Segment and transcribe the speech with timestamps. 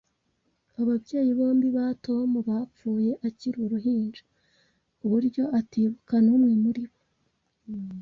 [0.81, 4.23] Ababyeyi bombi ba Tom bapfuye akiri uruhinja,
[4.97, 6.97] ku buryo atibuka n'umwe muri bo